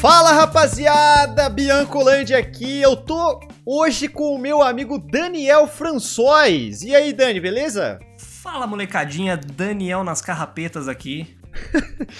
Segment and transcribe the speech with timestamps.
[0.00, 2.80] Fala rapaziada, Biancolândia aqui.
[2.80, 6.82] Eu tô hoje com o meu amigo Daniel François.
[6.82, 7.98] E aí, Dani, beleza?
[8.18, 11.39] Fala molecadinha, Daniel nas carrapetas aqui.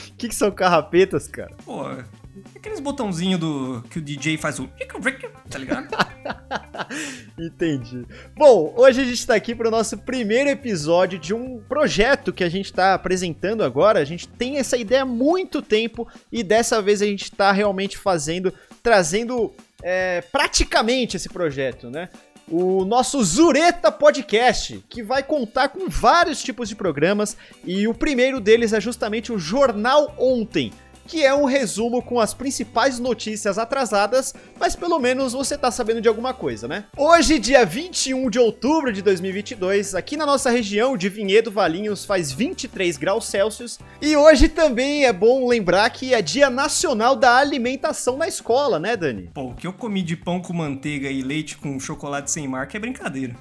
[0.09, 1.55] O que, que são carrapetas, cara?
[1.65, 1.85] Pô,
[2.55, 4.69] aqueles botãozinhos do que o DJ faz o.
[5.49, 5.89] Tá ligado?
[7.39, 8.07] Entendi.
[8.37, 12.49] Bom, hoje a gente tá aqui pro nosso primeiro episódio de um projeto que a
[12.49, 13.99] gente tá apresentando agora.
[13.99, 17.99] A gente tem essa ideia há muito tempo e dessa vez a gente tá realmente
[17.99, 18.53] fazendo,
[18.83, 19.53] trazendo
[19.83, 22.09] é, praticamente esse projeto, né?
[22.51, 28.41] O nosso Zureta Podcast, que vai contar com vários tipos de programas e o primeiro
[28.41, 30.73] deles é justamente o Jornal Ontem
[31.11, 36.01] que é um resumo com as principais notícias atrasadas, mas pelo menos você tá sabendo
[36.01, 36.85] de alguma coisa, né?
[36.97, 42.31] Hoje, dia 21 de outubro de 2022, aqui na nossa região de Vinhedo Valinhos faz
[42.31, 48.17] 23 graus Celsius, e hoje também é bom lembrar que é dia nacional da alimentação
[48.17, 49.33] na escola, né, Dani?
[49.35, 52.77] Pô, o que eu comi de pão com manteiga e leite com chocolate sem marca
[52.77, 53.35] é brincadeira.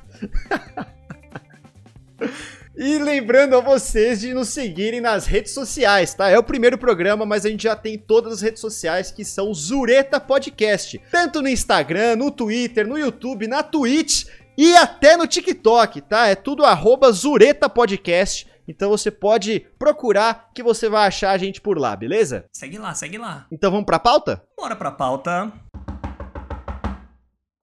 [2.82, 6.30] E lembrando a vocês de nos seguirem nas redes sociais, tá?
[6.30, 9.54] É o primeiro programa, mas a gente já tem todas as redes sociais que são
[9.54, 10.98] Zureta Podcast.
[11.12, 16.28] Tanto no Instagram, no Twitter, no YouTube, na Twitch e até no TikTok, tá?
[16.28, 18.50] É tudo arroba Zureta Podcast.
[18.66, 22.46] Então você pode procurar que você vai achar a gente por lá, beleza?
[22.54, 23.46] Segue lá, segue lá.
[23.52, 24.42] Então vamos pra pauta?
[24.58, 25.52] Bora pra pauta.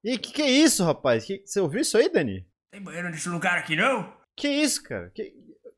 [0.05, 1.25] E que que é isso, rapaz?
[1.25, 2.47] Que, você ouviu isso aí, Dani?
[2.71, 4.15] Tem banheiro nesse lugar aqui não?
[4.37, 5.11] Que isso, cara?
[5.15, 5.33] Que,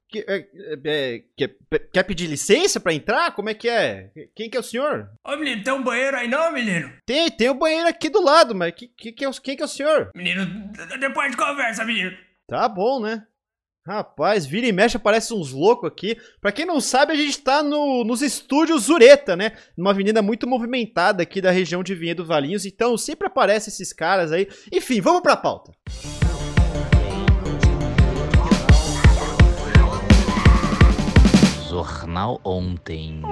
[0.09, 0.49] que, é,
[0.85, 1.57] é, quer,
[1.93, 3.33] quer pedir licença pra entrar?
[3.33, 4.11] Como é que é?
[4.35, 5.11] Quem que é o senhor?
[5.25, 6.93] Ô menino, tem um banheiro aí não, menino?
[7.07, 9.63] Tem, tem o um banheiro aqui do lado, mas que, que, que é, quem que
[9.63, 10.11] é o senhor?
[10.15, 12.17] Menino, depois de conversa, menino.
[12.47, 13.25] Tá bom, né?
[13.87, 16.19] Rapaz, vira e mexe, aparece uns loucos aqui.
[16.43, 19.53] Pra quem não sabe, a gente tá no, nos estúdios Zureta, né?
[19.77, 22.67] Numa avenida muito movimentada aqui da região de Vinhedo Valinhos.
[22.67, 24.47] Então sempre aparecem esses caras aí.
[24.71, 25.73] Enfim, vamos pra pauta.
[31.79, 33.23] Jornal Ontem.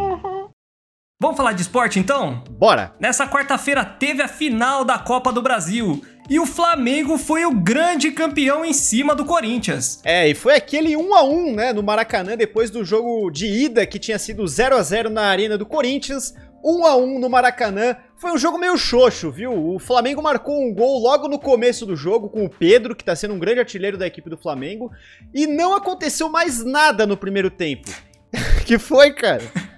[1.20, 2.44] Vamos falar de esporte então?
[2.48, 2.94] Bora!
[3.00, 6.00] Nessa quarta-feira teve a final da Copa do Brasil.
[6.30, 10.00] E o Flamengo foi o grande campeão em cima do Corinthians.
[10.04, 13.84] É, e foi aquele 1 a 1 né, no Maracanã, depois do jogo de ida
[13.84, 16.32] que tinha sido 0 a 0 na arena do Corinthians.
[16.64, 17.96] 1 a 1 no Maracanã.
[18.16, 19.74] Foi um jogo meio xoxo, viu?
[19.74, 23.16] O Flamengo marcou um gol logo no começo do jogo com o Pedro, que tá
[23.16, 24.92] sendo um grande artilheiro da equipe do Flamengo,
[25.34, 27.90] e não aconteceu mais nada no primeiro tempo.
[28.66, 29.44] Que foi, cara?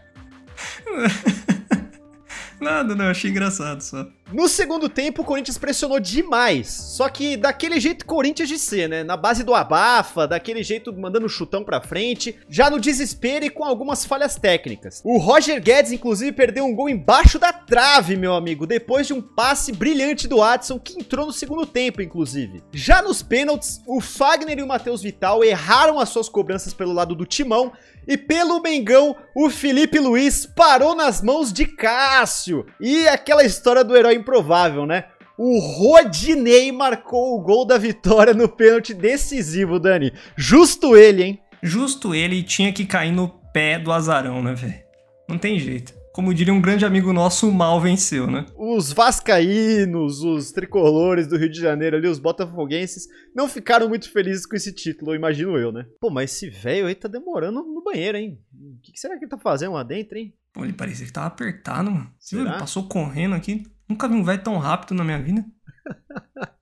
[2.60, 4.06] Nada, não, achei engraçado só.
[4.32, 6.69] No segundo tempo, o Corinthians pressionou demais.
[6.69, 9.04] Só que daquele jeito Corinthians de ser, né?
[9.04, 13.65] Na base do abafa, daquele jeito mandando chutão pra frente, já no desespero e com
[13.65, 15.00] algumas falhas técnicas.
[15.05, 19.22] O Roger Guedes, inclusive, perdeu um gol embaixo da trave, meu amigo, depois de um
[19.22, 22.62] passe brilhante do Adson, que entrou no segundo tempo, inclusive.
[22.72, 27.15] Já nos pênaltis, o Fagner e o Matheus Vital erraram as suas cobranças pelo lado
[27.15, 27.72] do timão
[28.09, 32.65] e pelo Mengão, o Felipe Luiz parou nas mãos de Cássio.
[32.81, 35.05] E aquela história do herói improvável, né?
[35.37, 40.13] O Rodinei marcou o gol da vitória no pênalti decisivo, Dani.
[40.35, 41.41] Justo ele, hein?
[41.63, 44.83] Justo ele tinha que cair no pé do azarão, né, velho?
[45.29, 48.45] Não tem jeito como diria um grande amigo nosso, o mal venceu, né?
[48.56, 54.45] Os vascaínos, os tricolores do Rio de Janeiro ali, os botafoguenses, não ficaram muito felizes
[54.45, 55.87] com esse título, imagino eu, né?
[56.01, 58.37] Pô, mas esse velho aí tá demorando no banheiro, hein?
[58.53, 60.34] O que, será que ele tá fazendo lá dentro, hein?
[60.53, 62.12] Pô, ele parecia que tava apertado, mano.
[62.33, 62.41] Viu?
[62.41, 63.62] Ele passou correndo aqui.
[63.89, 65.45] Nunca vi um velho tão rápido na minha vida.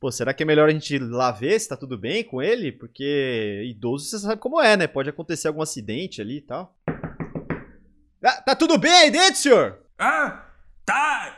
[0.00, 2.40] Pô, será que é melhor a gente ir lá ver se tá tudo bem com
[2.40, 2.72] ele?
[2.72, 4.86] Porque idoso você sabe como é, né?
[4.86, 6.73] Pode acontecer algum acidente ali e tal.
[8.24, 9.78] Tá, tá tudo bem aí dentro, senhor?
[9.98, 10.44] Ah,
[10.86, 11.30] tá.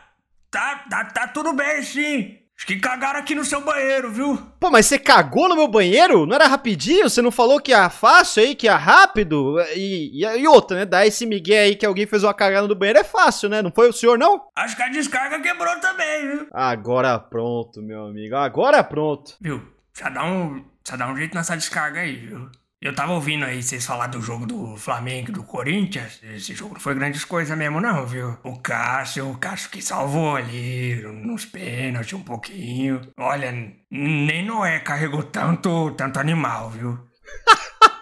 [0.49, 2.39] Tá, tá, tá tudo bem, sim.
[2.57, 4.37] Acho que cagaram aqui no seu banheiro, viu?
[4.61, 6.25] Pô, mas você cagou no meu banheiro?
[6.25, 7.11] Não era rapidinho?
[7.11, 9.57] Você não falou que ia fácil aí, que ia rápido?
[9.75, 10.85] E, e, e outra, né?
[10.85, 13.61] Dar esse migué aí que alguém fez uma cagada no banheiro é fácil, né?
[13.61, 14.47] Não foi o senhor, não?
[14.55, 16.47] Acho que a descarga quebrou também, viu?
[16.53, 18.37] Agora pronto, meu amigo.
[18.37, 19.35] Agora pronto.
[19.41, 19.61] Viu?
[19.93, 22.49] Já dá um, já dá um jeito nessa descarga aí, viu?
[22.81, 26.21] Eu tava ouvindo aí vocês falar do jogo do Flamengo e do Corinthians.
[26.23, 28.37] Esse jogo não foi grandes coisas mesmo, não, viu?
[28.45, 33.01] O Cássio, o Cássio que salvou ali nos pênaltis um pouquinho.
[33.17, 33.51] Olha,
[33.91, 36.99] nem Noé carregou tanto, tanto animal, viu?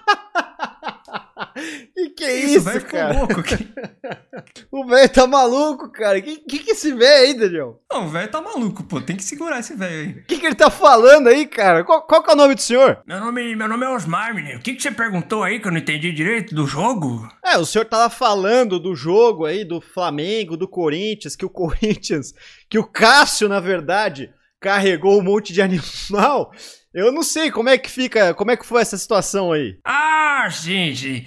[2.26, 3.18] que que é isso, isso cara?
[3.18, 3.68] Louco aqui.
[4.70, 6.20] O velho tá maluco, cara.
[6.20, 7.80] Que que, que esse velho aí, Daniel?
[7.90, 9.00] Não, o velho tá maluco, pô.
[9.00, 10.20] Tem que segurar esse velho aí.
[10.22, 11.84] O que, que ele tá falando aí, cara?
[11.84, 13.00] Qual, qual que é o nome do senhor?
[13.06, 14.58] Meu nome, meu nome é Osmar, menino.
[14.58, 17.28] O que, que você perguntou aí que eu não entendi direito do jogo?
[17.44, 22.34] É, o senhor tava falando do jogo aí, do Flamengo, do Corinthians, que o Corinthians,
[22.68, 26.52] que o Cássio, na verdade, carregou um monte de animal.
[26.92, 29.78] Eu não sei como é que fica, como é que foi essa situação aí.
[29.84, 31.26] Ah, sim, sim.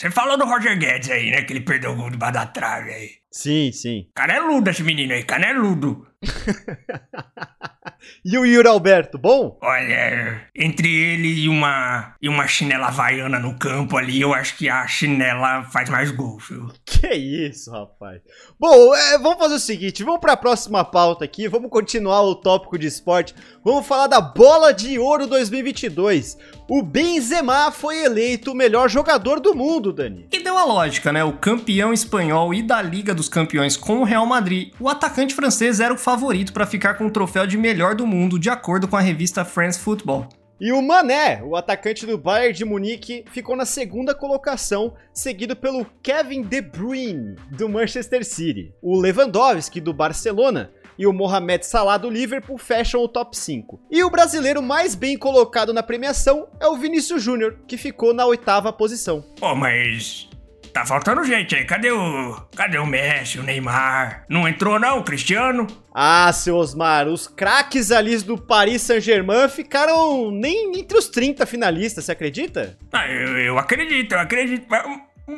[0.00, 1.42] Você falou do Roger Guedes aí, né?
[1.42, 3.10] Que ele perdeu o gol debaixo da trave aí.
[3.32, 4.06] Sim, sim.
[4.14, 6.06] Caneludo esse menino aí, caneludo.
[8.24, 9.58] e o Yuri Alberto, bom?
[9.62, 14.68] Olha, entre ele e uma e uma chinela havaiana no campo ali, eu acho que
[14.68, 16.68] a chinela faz mais gol, viu?
[16.84, 18.20] Que isso, rapaz.
[18.58, 22.34] Bom, é, vamos fazer o seguinte, vamos para a próxima pauta aqui, vamos continuar o
[22.34, 23.34] tópico de esporte.
[23.64, 26.36] Vamos falar da Bola de Ouro 2022.
[26.68, 30.26] O Benzema foi eleito o melhor jogador do mundo, Dani.
[30.30, 31.24] E deu a lógica, né?
[31.24, 35.80] O campeão espanhol e da Liga dos Campeões com o Real Madrid, o atacante francês
[35.80, 38.96] era o favorito para ficar com o troféu de melhor do mundo, de acordo com
[38.96, 40.26] a revista France Football.
[40.58, 45.84] E o Mané, o atacante do Bayern de Munique, ficou na segunda colocação, seguido pelo
[46.02, 48.72] Kevin De Bruyne, do Manchester City.
[48.80, 53.78] O Lewandowski, do Barcelona, e o Mohamed Salah do Liverpool fecham o top 5.
[53.90, 58.24] E o brasileiro mais bem colocado na premiação é o Vinícius Júnior, que ficou na
[58.24, 59.22] oitava posição.
[59.42, 60.26] Oh, mas
[60.72, 61.64] Tá faltando gente aí.
[61.64, 62.34] Cadê o.
[62.56, 64.24] Cadê o Messi, o Neymar?
[64.28, 65.66] Não entrou, não, o Cristiano?
[65.94, 72.04] Ah, seu Osmar, os craques ali do Paris Saint-Germain ficaram nem entre os 30 finalistas,
[72.04, 72.78] você acredita?
[72.92, 74.66] Ah, eu, eu acredito, eu acredito.
[74.68, 74.84] Mas,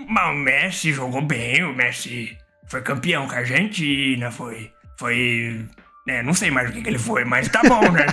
[0.08, 2.36] mas o Messi jogou bem, o Messi
[2.66, 4.70] foi campeão com a Argentina, foi.
[4.98, 5.66] Foi
[6.10, 8.04] é, não sei mais o que, que ele foi, mas tá bom, né?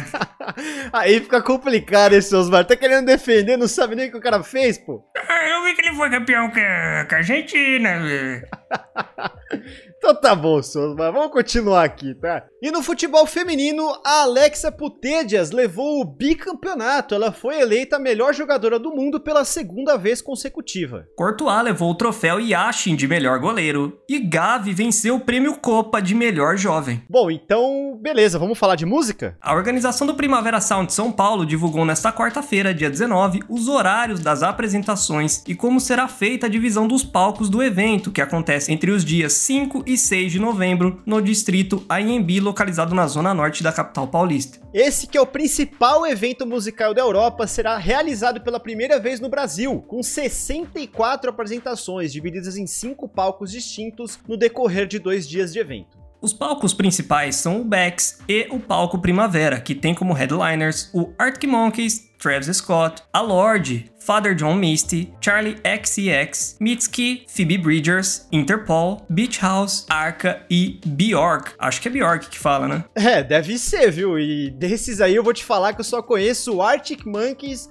[0.94, 2.64] Aí fica complicado esse Osmar.
[2.64, 5.04] Tá querendo defender, não sabe nem o que o cara fez, pô.
[5.16, 8.00] É, eu vi que ele foi campeão com a, com a Argentina.
[9.98, 11.12] então tá bom, Osmar.
[11.12, 12.44] Vamos continuar aqui, tá?
[12.62, 17.16] E no futebol feminino, a Alexa Putedias levou o bicampeonato.
[17.16, 21.08] Ela foi eleita a melhor jogadora do mundo pela segunda vez consecutiva.
[21.16, 24.00] Courtois levou o troféu Yashin de melhor goleiro.
[24.10, 27.04] E Gavi venceu o prêmio Copa de melhor jovem.
[27.10, 29.38] Bom, então beleza, vamos falar de música?
[29.42, 34.44] A organização do Primavera Sound São Paulo divulgou nesta quarta-feira, dia 19, os horários das
[34.44, 39.06] apresentações e como será feita a divisão dos palcos do evento, que acontece entre os
[39.06, 44.08] dias 5 e 6 de novembro, no distrito Anhembi, localizado na zona norte da capital
[44.08, 44.60] paulista.
[44.74, 49.30] Esse que é o principal evento musical da Europa será realizado pela primeira vez no
[49.30, 55.60] Brasil, com 64 apresentações divididas em cinco palcos distintos no decorrer de dois dias de
[55.60, 56.07] evento.
[56.20, 61.14] Os palcos principais são o Bex e o palco Primavera, que tem como headliners o
[61.18, 69.06] Arctic Monkeys, Travis Scott, a Lorde, Father John Misty, Charlie XCX, Mitski, Phoebe Bridgers, Interpol,
[69.08, 71.52] Beach House, Arca e Bjork.
[71.60, 72.84] Acho que é Bjork que fala, né?
[72.96, 74.18] É, deve ser, viu?
[74.18, 77.70] E desses aí eu vou te falar que eu só conheço o Arctic Monkeys,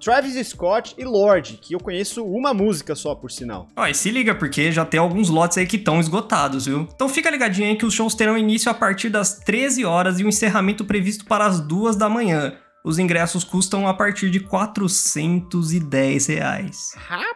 [0.00, 3.68] Travis Scott e Lorde, que eu conheço uma música só, por sinal.
[3.76, 6.88] Ó, e se liga, porque já tem alguns lotes aí que estão esgotados, viu?
[6.94, 10.24] Então fica ligadinho aí que os shows terão início a partir das 13 horas e
[10.24, 12.56] o encerramento previsto para as 2 da manhã.
[12.84, 16.92] Os ingressos custam a partir de 410 reais.
[16.96, 17.28] Rapaz!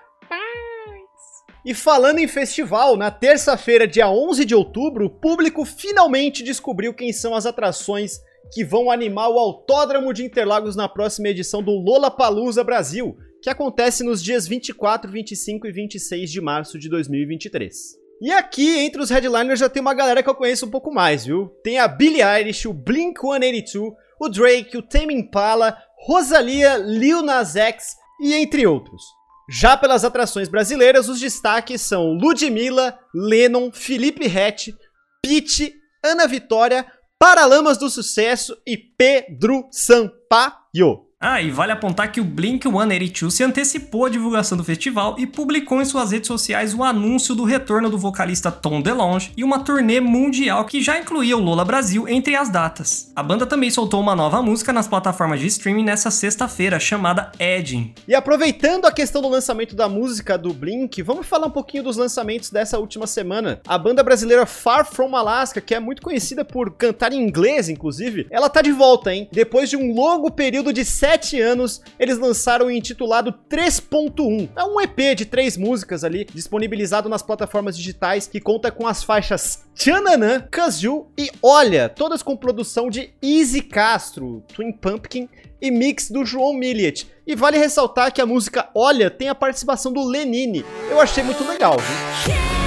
[1.64, 7.12] E falando em festival, na terça-feira, dia 11 de outubro, o público finalmente descobriu quem
[7.12, 8.18] são as atrações
[8.52, 13.50] que vão animar o Autódromo de Interlagos na próxima edição do Lola Palusa Brasil, que
[13.50, 18.02] acontece nos dias 24, 25 e 26 de março de 2023.
[18.20, 21.26] E aqui, entre os headliners, já tem uma galera que eu conheço um pouco mais,
[21.26, 21.48] viu?
[21.64, 27.96] Tem a Billie Eilish, o Blink-182, o Drake, o Tame Impala, Rosalia, Lil Nas X
[28.20, 29.02] e entre outros.
[29.50, 34.72] Já pelas atrações brasileiras, os destaques são Ludmilla, Lennon, Felipe Rett,
[35.20, 36.86] Pete, Ana Vitória,
[37.22, 41.11] Paralamas do Sucesso e Pedro Sampaio.
[41.24, 45.80] Ah, e vale apontar que o Blink-182 se antecipou à divulgação do festival e publicou
[45.80, 50.00] em suas redes sociais o anúncio do retorno do vocalista Tom DeLonge e uma turnê
[50.00, 53.12] mundial que já incluía o Lola Brasil entre as datas.
[53.14, 57.94] A banda também soltou uma nova música nas plataformas de streaming nessa sexta-feira, chamada Edging.
[58.08, 61.96] E aproveitando a questão do lançamento da música do Blink, vamos falar um pouquinho dos
[61.96, 63.60] lançamentos dessa última semana.
[63.68, 68.26] A banda brasileira Far From Alaska, que é muito conhecida por cantar em inglês, inclusive,
[68.28, 69.28] ela tá de volta, hein?
[69.30, 74.48] Depois de um longo período de sete 7 anos, eles lançaram o intitulado 3.1.
[74.56, 79.02] É um EP de três músicas ali, disponibilizado nas plataformas digitais, que conta com as
[79.02, 85.28] faixas Tchananã, Kazoo e Olha, todas com produção de Easy Castro, Twin Pumpkin
[85.60, 87.06] e mix do João Milliet.
[87.26, 90.64] E vale ressaltar que a música Olha tem a participação do Lenine.
[90.90, 92.61] Eu achei muito legal, viu?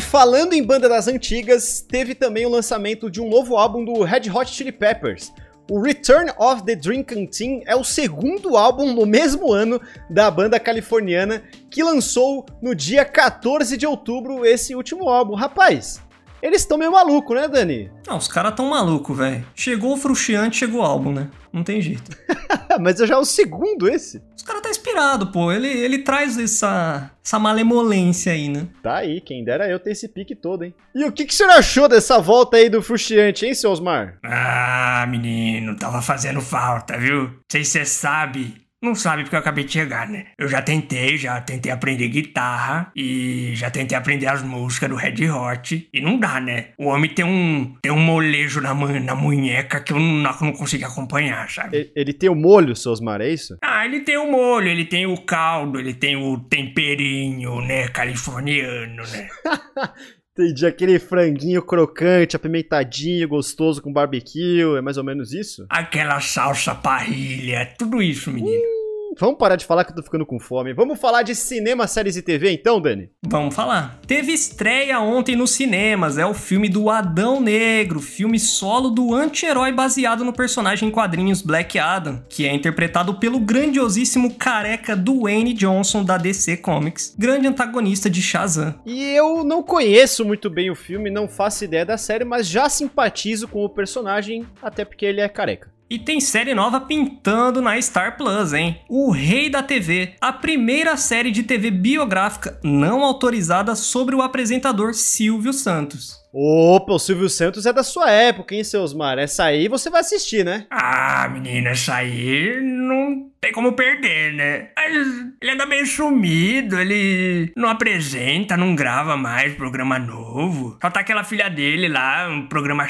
[0.00, 4.28] Falando em banda das antigas, teve também o lançamento de um novo álbum do Red
[4.28, 5.32] Hot Chili Peppers.
[5.70, 10.60] O Return of the Dream Canteen é o segundo álbum no mesmo ano da banda
[10.60, 15.34] californiana que lançou no dia 14 de outubro esse último álbum.
[15.34, 16.02] Rapaz,
[16.44, 17.90] eles estão meio malucos, né, Dani?
[18.06, 19.46] Não, os caras tão malucos, velho.
[19.54, 21.30] Chegou o Frustiante, chegou o álbum, né?
[21.50, 22.14] Não tem jeito.
[22.78, 24.22] Mas já é o segundo esse.
[24.36, 25.50] Os caras tá inspirado, pô.
[25.50, 28.68] Ele, ele traz essa, essa malemolência aí, né?
[28.82, 30.74] Tá aí, quem dera eu ter esse pique todo, hein?
[30.94, 34.18] E o que, que o senhor achou dessa volta aí do Frustiante, hein, seu Osmar?
[34.22, 37.22] Ah, menino, tava fazendo falta, viu?
[37.22, 40.26] Não sei se você sabe, não sabe porque eu acabei de chegar, né?
[40.38, 45.28] Eu já tentei, já tentei aprender guitarra e já tentei aprender as músicas do Red
[45.30, 46.68] Hot e não dá, né?
[46.78, 50.84] O homem tem um tem um molejo na, na munheca que eu não, não consigo
[50.86, 51.78] acompanhar, sabe?
[51.78, 53.56] E- Ele tem o molho, seu Osmar, é isso?
[53.62, 59.02] Ah, ele tem o molho, ele tem o caldo, ele tem o temperinho, né, californiano,
[59.10, 59.28] né?
[60.36, 65.64] Entendi, aquele franguinho crocante, apimentadinho, gostoso com barbecue, é mais ou menos isso?
[65.68, 68.83] Aquela salsa parrilha, tudo isso, menino.
[69.18, 70.72] Vamos parar de falar que eu tô ficando com fome.
[70.72, 73.10] Vamos falar de cinema, séries e TV então, Dani?
[73.26, 74.00] Vamos falar.
[74.06, 79.72] Teve estreia ontem nos cinemas, é o filme do Adão Negro, filme solo do anti-herói
[79.72, 86.04] baseado no personagem em quadrinhos Black Adam, que é interpretado pelo grandiosíssimo careca Dwayne Johnson
[86.04, 88.74] da DC Comics, grande antagonista de Shazam.
[88.84, 92.68] E eu não conheço muito bem o filme, não faço ideia da série, mas já
[92.68, 95.73] simpatizo com o personagem, até porque ele é careca.
[95.94, 98.80] E tem série nova pintando na Star Plus, hein?
[98.88, 104.92] O Rei da TV, a primeira série de TV biográfica não autorizada sobre o apresentador
[104.92, 106.16] Silvio Santos.
[106.32, 109.20] Opa, o Silvio Santos é da sua época, hein, seu Osmar?
[109.20, 110.66] Essa aí você vai assistir, né?
[110.68, 114.70] Ah, menina, essa aí não tem como perder, né?
[114.76, 115.06] Mas
[115.40, 120.76] ele anda meio sumido, ele não apresenta, não grava mais programa novo.
[120.82, 122.88] Só tá aquela filha dele lá, um programa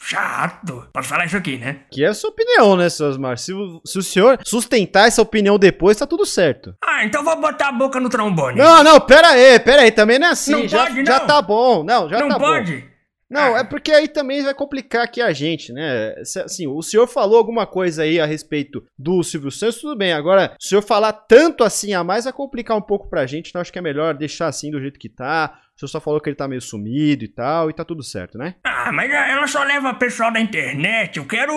[0.00, 0.88] chato.
[0.92, 1.80] Posso falar isso aqui, né?
[1.90, 3.36] Que é a sua opinião, né, seu Osmar?
[3.38, 6.74] Se, o- se o senhor sustentar essa opinião depois, tá tudo certo.
[6.82, 8.58] Ah, então vou botar a boca no trombone.
[8.58, 10.52] Não, não, pera aí, pera aí, também não é assim.
[10.52, 11.26] Não já, pode, já não.
[11.26, 12.44] tá bom, não, já não tá bom.
[12.46, 12.88] pode?
[13.30, 13.58] Não, Ah.
[13.58, 16.14] é porque aí também vai complicar aqui a gente, né?
[16.42, 20.14] Assim, o senhor falou alguma coisa aí a respeito do Silvio Santos, tudo bem.
[20.14, 23.50] Agora, se o senhor falar tanto assim a mais, vai complicar um pouco pra gente,
[23.50, 25.60] então acho que é melhor deixar assim do jeito que tá.
[25.78, 28.36] O senhor só falou que ele tá meio sumido e tal, e tá tudo certo,
[28.36, 28.56] né?
[28.64, 31.18] Ah, mas ela só leva pessoal da internet.
[31.18, 31.52] Eu quero.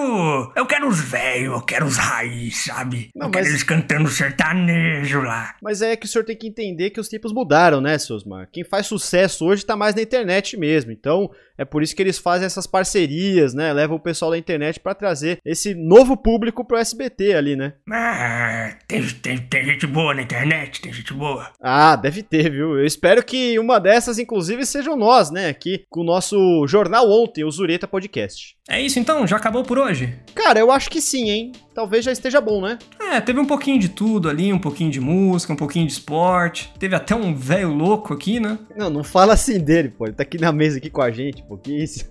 [0.56, 3.10] Eu quero os velhos, eu quero os raiz, sabe?
[3.16, 5.56] Não, eu quero mas- eles cantando sertanejo lá.
[5.60, 8.48] Mas é que o senhor tem que entender que os tempos mudaram, né, Sosmar?
[8.52, 10.92] Quem faz sucesso hoje tá mais na internet mesmo.
[10.92, 13.74] Então, é por isso que eles fazem essas parcerias, né?
[13.74, 17.74] Levam o pessoal da internet pra trazer esse novo público pro SBT ali, né?
[17.92, 21.50] Ah, tem, tem, tem gente boa na internet, tem gente boa.
[21.60, 22.78] Ah, deve ter, viu?
[22.78, 25.50] Eu espero que uma dessas, inclusive, sejam nós, né?
[25.50, 28.56] Aqui com o nosso jornal ontem, o Zureta Podcast.
[28.70, 29.28] É isso então?
[29.28, 30.18] Já acabou por hoje?
[30.34, 31.52] Cara, eu acho que sim, hein?
[31.74, 32.78] Talvez já esteja bom, né?
[33.00, 36.72] É, teve um pouquinho de tudo ali, um pouquinho de música, um pouquinho de esporte.
[36.80, 38.58] Teve até um velho louco aqui, né?
[38.76, 40.06] Não, não fala assim dele, pô.
[40.06, 41.58] Ele tá aqui na mesa aqui com a gente, pô.
[41.58, 42.06] Que isso?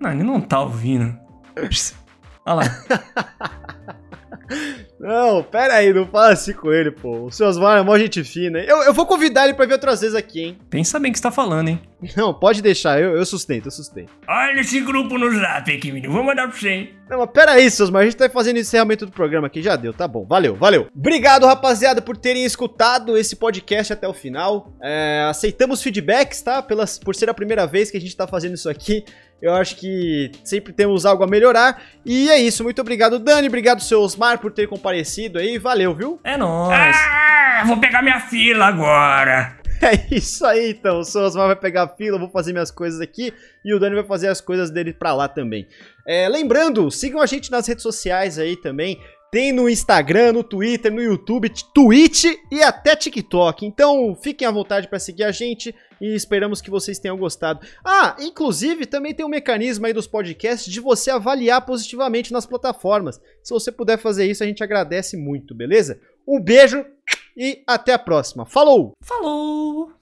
[0.00, 1.16] Não, ele não tá ouvindo.
[2.46, 2.62] Olha lá.
[5.02, 7.24] Não, pera aí, não fala assim com ele, pô.
[7.24, 8.60] O seu Osmar é mó gente fina.
[8.60, 8.66] hein?
[8.68, 10.58] Eu, eu vou convidar ele pra vir outras vezes aqui, hein?
[10.70, 11.80] Pensa bem o que você tá falando, hein?
[12.16, 14.12] Não, pode deixar, eu, eu sustento, eu sustento.
[14.28, 16.12] Olha esse grupo no zap aqui, menino.
[16.12, 16.94] Vou mandar pra você, hein?
[17.10, 19.74] Não, mas pera aí, seus, mas a gente tá fazendo encerramento do programa aqui, já
[19.76, 20.86] deu, tá bom, valeu, valeu.
[20.96, 24.72] Obrigado, rapaziada, por terem escutado esse podcast até o final.
[24.80, 26.62] É, aceitamos feedbacks, tá?
[26.62, 29.04] Pelas, por ser a primeira vez que a gente tá fazendo isso aqui.
[29.42, 31.82] Eu acho que sempre temos algo a melhorar.
[32.06, 36.20] E é isso, muito obrigado, Dani, obrigado, seu Osmar, por ter comparecido aí, valeu, viu?
[36.22, 36.96] É nóis.
[36.96, 39.60] Ah, vou pegar minha fila agora.
[39.82, 41.00] É isso aí, então.
[41.00, 43.34] O seu Osmar vai pegar a fila, eu vou fazer minhas coisas aqui
[43.64, 45.66] e o Dani vai fazer as coisas dele pra lá também.
[46.06, 49.00] É, lembrando, sigam a gente nas redes sociais aí também.
[49.32, 53.64] Tem no Instagram, no Twitter, no YouTube, Twitch e até TikTok.
[53.64, 57.66] Então fiquem à vontade para seguir a gente e esperamos que vocês tenham gostado.
[57.82, 63.22] Ah, inclusive também tem um mecanismo aí dos podcasts de você avaliar positivamente nas plataformas.
[63.42, 65.98] Se você puder fazer isso, a gente agradece muito, beleza?
[66.28, 66.84] Um beijo
[67.34, 68.44] e até a próxima.
[68.44, 68.92] Falou!
[69.00, 69.92] Falou!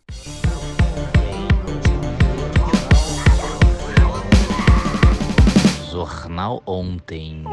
[5.89, 7.45] Jornal Ontem.